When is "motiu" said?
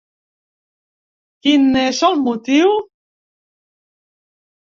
2.23-2.73